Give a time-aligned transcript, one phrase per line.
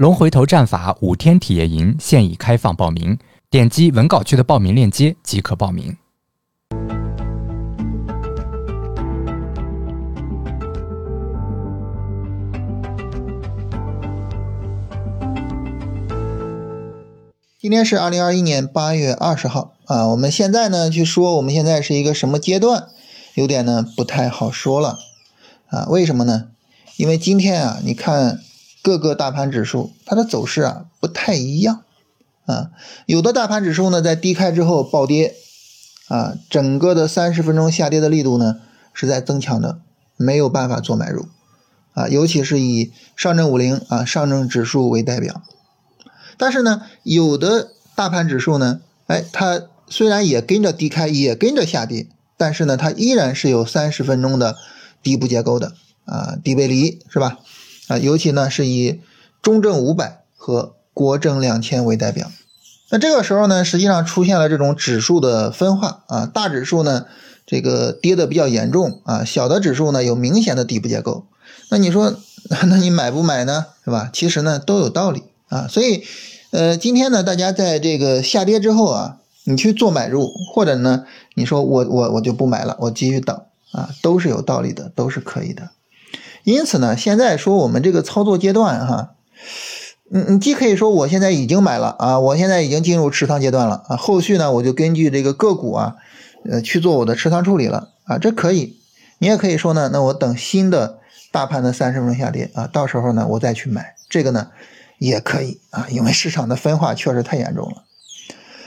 [0.00, 3.18] 龙回头战法五天体验营现已开放报名，
[3.50, 5.94] 点击文稿区的报名链接即可报名。
[17.60, 22.88] 今天是二零二一年八月二十号啊，我们现在呢去说我们现在是一个什么阶段，
[23.34, 24.98] 有点呢不太好说了
[25.66, 25.84] 啊？
[25.90, 26.46] 为什么呢？
[26.96, 28.40] 因为今天啊，你看
[28.82, 31.82] 各个大盘指数它的走势啊不太一样
[32.46, 32.70] 啊，
[33.06, 35.34] 有的大盘指数呢在低开之后暴跌
[36.08, 38.56] 啊，整个的三十分钟下跌的力度呢
[38.92, 39.80] 是在增强的，
[40.16, 41.28] 没有办法做买入
[41.92, 45.42] 啊，尤其是以上证五零啊上证指数为代表。
[46.36, 54.56] 但是呢，有的大盘指数呢，哎，它虽然也跟着低开，也跟着下跌，但是呢，它依然是有三十分钟的
[55.02, 55.74] 底部结构的
[56.06, 57.38] 啊，底背离是吧？
[57.90, 59.00] 啊，尤其呢是以
[59.42, 62.30] 中证五百和国证两千为代表。
[62.90, 67.06] 那这个时候呢，实际上出现了这种指数的分化啊，大指数呢
[67.44, 71.26] 这个跌的比较严重啊，小的指数呢有明显的底部结构。
[71.70, 72.14] 那你说，
[72.68, 73.66] 那你买不买呢？
[73.84, 74.08] 是吧？
[74.12, 76.04] 其实呢都有道理啊，所以。
[76.52, 81.04] 呃，今天呢，大家在这个下跌之后啊，你去做买入，或者呢，
[81.36, 85.70] 你说我我我就不买了，我继续等啊，都是有道理的，都是可以的。
[86.44, 89.14] 因此呢，现在说我们这个操作阶段哈，
[90.10, 95.96] 你你既可以说我现在已经买了啊，我现在已经进入持仓阶段了啊，后续呢我就根据这个个股啊，
[96.50, 98.78] 呃去做我的持仓处理了啊，这可以。
[99.18, 100.98] 你也可以说呢，那我等新的
[101.30, 104.48] 大盘的三十分钟下跌啊，到时候呢我再去买这个呢。
[105.00, 107.84] 也可以啊，因为市场的分化确实太严重了。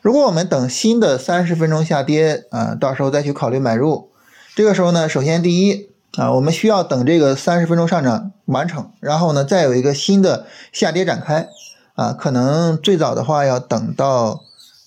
[0.00, 4.08] 如果我们等新的三十分钟下跌啊，到时候再去考虑买入，
[4.56, 11.48] 这个时候呢，首先第一啊，我们需要等这个三十分钟上涨完成，然后呢，再有一个新的下跌展开
[11.94, 14.42] 啊，可能最早的话要等到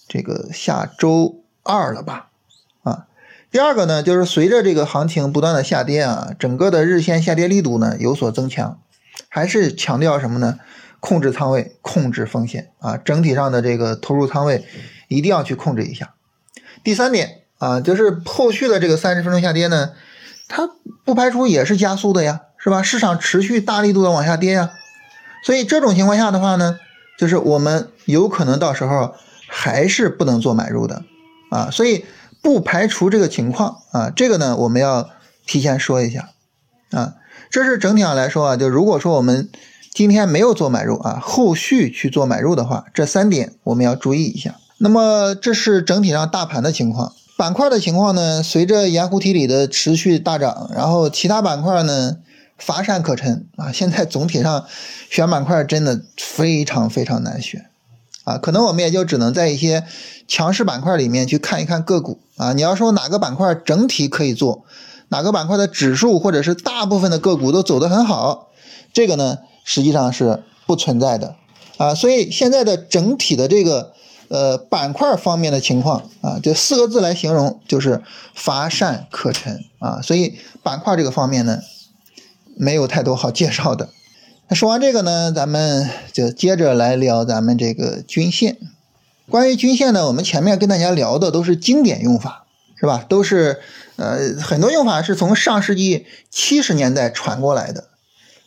[0.08, 2.30] 这个下周二了吧
[2.84, 3.08] 啊。
[3.52, 8.80] 第二个呢，就是随着这个行情不断的下跌啊，整个的日线下跌力度呢有所增强，
[9.28, 10.60] 还是强调什么呢？
[11.00, 14.66] 控制仓位，控制风险啊，整体上的这个投入仓位
[15.10, 16.14] 一定要去控制一下。
[16.84, 19.92] 第三点啊，就是后续的这个三十分钟下跌呢，
[20.48, 20.70] 它
[21.04, 22.82] 不排除也是加速的呀，是吧？
[22.82, 24.72] 市场持续大力度的往下跌呀，
[25.44, 26.80] 所以这种情况下的话呢，
[27.18, 29.14] 就是我们有可能到时候
[29.48, 31.04] 还是不能做买入的
[31.50, 32.06] 啊，所以
[32.42, 35.10] 不排除这个情况啊，这个呢我们要
[35.46, 36.30] 提前说一下
[36.92, 37.16] 啊，
[37.50, 39.50] 这是整体上来说啊，就如果说我们。
[39.94, 44.54] 今天没有做买入啊，后续去做买入的话，这三点我们要注意一下。
[44.78, 48.42] 那么这是整体上大盘的情况，板块的情况呢？
[48.42, 52.18] 随着盐湖提锂的持续大涨，然后其他板块呢
[52.58, 53.72] 乏善可陈啊。
[53.72, 54.66] 现在总体上
[55.12, 57.68] 选板块真的非常非常难选
[58.24, 59.84] 啊，可能我们也就只能在一些
[60.28, 62.54] 强势板块里面去看一看个股啊。
[62.54, 64.66] 你要说哪个板块整体可以做，
[65.10, 68.48] 哪个板块的指数或者是大部分的个股都走得很好，
[68.92, 69.38] 这个呢？
[69.64, 71.36] 实际上是不存在的
[71.78, 73.94] 啊，所以现在的整体的这个
[74.30, 78.02] 呃板块方面的情况啊，这四个字来形容就是
[78.36, 81.60] 乏善可陈啊，所以板块这个方面呢，
[82.56, 83.90] 没有太多好介绍的。
[84.50, 88.58] 那说完这个呢，咱们就接着来聊咱们这个均线。
[89.30, 92.46] 关于均线呢，我们前面跟大家聊的都是经典用法，
[92.80, 93.06] 是吧？
[93.10, 93.60] 都是
[93.98, 97.86] 呃很多用法是从上世纪七十年代传过来的。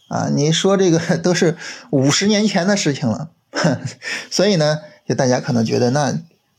[0.09, 1.57] 啊，你说这个 都是
[1.91, 3.29] 五十年前的事情了，
[4.31, 4.81] 所以呢，
[5.11, 6.13] 就大家可能觉得那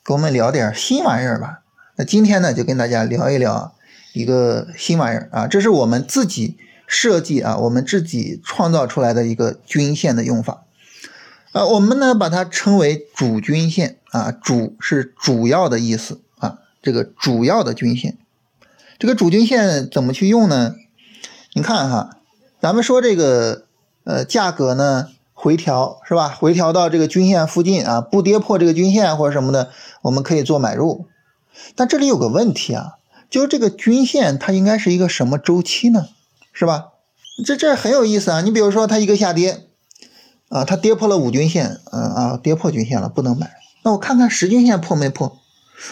[0.04, 1.62] 给我们聊点新玩意儿吧。
[1.96, 3.74] 那今天呢，就跟大家聊一聊
[4.12, 10.66] 一个新玩意儿啊，这是我们自己设计啊，我们自己创造出来的一个均线的用法。
[11.54, 18.18] 啊，我们呢把它称为主均线啊，主是主要的意思啊，这个主要的均线，
[19.00, 20.76] 这个主均线怎么去用呢？
[21.54, 22.18] 你看哈。
[22.60, 23.64] 咱们说这个，
[24.04, 25.08] 呃，价格呢
[25.42, 26.30] 回调是吧？
[26.30, 29.72] 回调到这个均线附近啊，不跌破这个均线或者什么的，
[30.04, 31.08] 我们可以做买入。
[31.76, 36.10] 但这里有个问题啊，就是这个均线它应该是一个什么周期呢？
[36.54, 36.90] 是吧？
[37.44, 38.42] 这这很有意思啊。
[38.42, 39.66] 你比如说它一个下跌，
[40.50, 43.50] 啊，它跌破了五均线，嗯啊，跌破均线了，不能买。
[43.82, 45.40] 那我看看十均线破没破？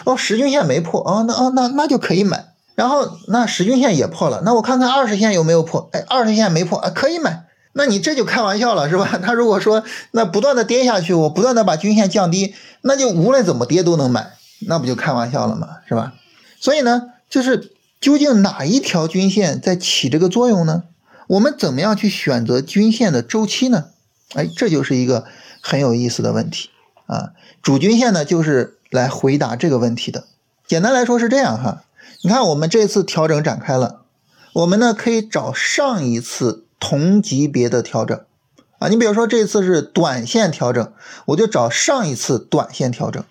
[0.04, 2.54] 哦，十均线没破啊，那啊那那就可以买。
[2.76, 5.90] 然后那十均线也破了，那我看看二十线有没有破？
[5.92, 7.46] 哎，二十线没破啊，可以买。
[7.72, 9.18] 那你这就开玩笑了，是吧？
[9.22, 14.32] 他如果说那不断的跌下去，我不断的把均线降低，那就无论怎么跌都能买，
[14.66, 15.78] 那不就开玩笑了吗？
[15.88, 16.14] 是吧？
[16.60, 20.84] 所以呢，就是究竟哪一条均线在起这个作用呢？
[21.28, 23.86] 我们怎么样去选择均线的周期呢？
[24.34, 25.24] 哎，这就是一个
[25.60, 26.70] 很有意思的问题
[27.06, 27.30] 啊。
[27.62, 30.24] 主均线呢，就是来回答这个问题的。
[30.66, 31.84] 简单来说是这样哈，
[32.22, 34.02] 你看我们这次调整展开了，
[34.54, 38.18] 我们呢可以找上一次同级别的调整
[38.80, 38.88] 啊。
[38.88, 40.92] 你比如说这次是短线调整，
[41.26, 43.22] 我就找上一次短线调整。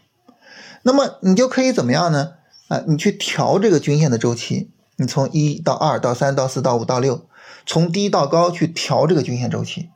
[0.83, 2.33] 那么你就可以怎么样呢？
[2.69, 7.27] 啊，你去调这个均线的周期，你从一到二到三到四到五到六，
[7.65, 9.89] 从低到高去调这个均线周期。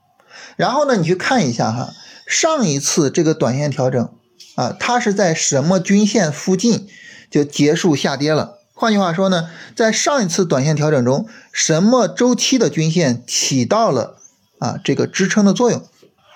[0.57, 1.93] 然后呢，你去看一下哈，
[2.27, 4.09] 上一次这个短线调整
[4.55, 6.87] 啊，它是在什么均线附近
[7.29, 8.57] 就结束下跌了？
[8.73, 14.17] 换句话说呢，在上一次短线调整中，什么周期的均线起到了
[14.59, 15.81] 啊这个支撑的作用？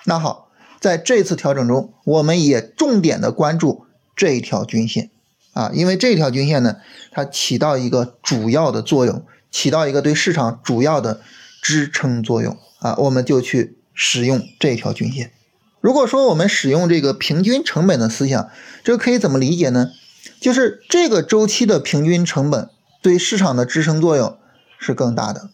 [0.04, 0.50] 那好，
[0.80, 5.10] 在这次调整中，我们也重点的关注这一条均线
[5.52, 6.76] 啊，因为这条均线呢，
[7.10, 11.20] 它起到一个主要的作用，起到一个对市场主要的
[11.62, 13.76] 支撑作用啊，我们就去。
[14.00, 15.32] 使用这条均线。
[15.80, 18.48] 如果说我们使用这个平均成本的思想，
[18.84, 19.90] 这个可以怎么理解呢？
[20.40, 22.68] 就是这个周期的平均成本
[23.02, 24.36] 对市场的支撑作用
[24.78, 25.50] 是更大的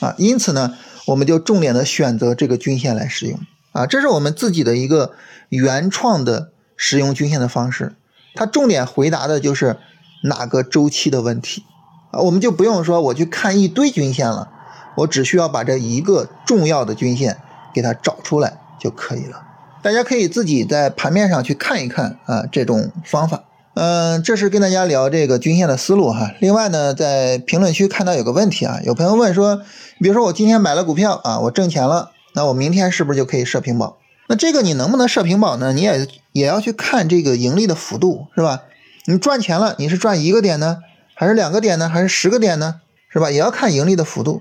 [0.00, 0.14] 啊。
[0.18, 0.76] 因此呢，
[1.06, 3.38] 我们就重点的选择这个均线来使用
[3.72, 3.86] 啊。
[3.86, 5.12] 这是我们自己的一个
[5.48, 7.94] 原创的使用均线的方式。
[8.34, 9.76] 它重点回答的就是
[10.24, 11.64] 哪个周期的问题
[12.10, 12.20] 啊。
[12.20, 14.50] 我们就不用说我去看一堆均线了，
[14.98, 17.38] 我只需要把这一个重要的均线。
[17.74, 19.42] 给它找出来就可以了。
[19.82, 23.44] 大家可以自己在盘面上去看一看啊，这种方法。
[23.78, 26.32] 嗯，这是跟大家聊这个均线的思路哈。
[26.40, 29.60] 另外呢，在评论区看到有个问题啊，有朋友问说，
[30.00, 33.98] 比如说我今天买了股票啊，我挣钱了，那我明天是不是就可以设平保？
[34.28, 35.74] 那这个你能不能设平保呢？
[35.74, 38.62] 你也也要去看这个盈利的幅度是吧？
[39.04, 40.78] 你赚钱了，你是赚一个点呢，
[41.12, 42.80] 还是两个点呢，还是十个点呢？
[43.12, 43.30] 是吧？
[43.30, 44.40] 也要看盈利的幅度。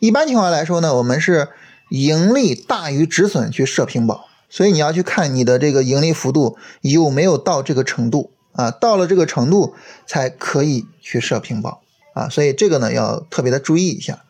[0.00, 1.48] 一般情况来说呢，我们是。
[1.88, 9.74] 盈利大于止损去设平保，所以你要去看你的这个盈利幅度有没有到这个程度啊，到了这个程度
[10.06, 11.82] 才可以去设平保
[12.14, 14.24] 啊，所以这个呢要特别的注意一下。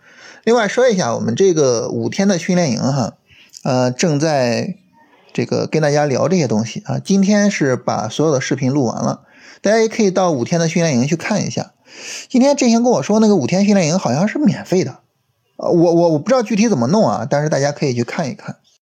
[0.44, 3.14] 另外说一下，我们这个五天的训练营哈，
[3.64, 4.76] 呃，正在
[5.32, 6.99] 这个跟大家聊这些东西啊。
[6.99, 9.23] 今天是把所有的视频录完了，
[9.61, 11.73] 大家也可以到五天的训练营去看一下。
[12.28, 14.99] 今天振兴跟我说，那个五天训练营好像是免费的。
[15.56, 18.56] 呃，我我我不知道具体怎么弄啊，但是大家可以去看一看。